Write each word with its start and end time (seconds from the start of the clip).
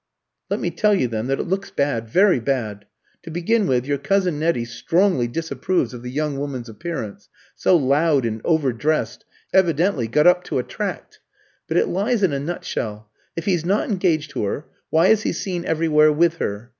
"Let 0.49 0.59
me 0.59 0.71
tell 0.71 0.95
you, 0.95 1.07
then, 1.07 1.27
that 1.27 1.39
it 1.39 1.47
looks 1.47 1.69
bad 1.69 2.09
very 2.09 2.39
bad. 2.39 2.85
To 3.21 3.29
begin 3.29 3.67
with, 3.67 3.85
your 3.85 3.99
cousin 3.99 4.39
Nettie 4.39 4.65
strongly 4.65 5.27
disapproves 5.27 5.93
of 5.93 6.01
the 6.01 6.09
young 6.09 6.39
woman's 6.39 6.67
appearance, 6.67 7.29
so 7.55 7.77
loud 7.77 8.25
and 8.25 8.41
over 8.43 8.73
dressed, 8.73 9.25
evidently 9.53 10.07
got 10.07 10.25
up 10.25 10.43
to 10.45 10.57
attract. 10.57 11.19
But 11.67 11.77
it 11.77 11.87
lies 11.87 12.23
in 12.23 12.33
a 12.33 12.39
nutshell. 12.39 13.11
If 13.35 13.45
he's 13.45 13.63
not 13.63 13.91
engaged 13.91 14.31
to 14.31 14.45
her, 14.45 14.65
why 14.89 15.05
is 15.09 15.21
he 15.21 15.33
seen 15.33 15.65
everywhere 15.65 16.11
with 16.11 16.37
her? 16.37 16.69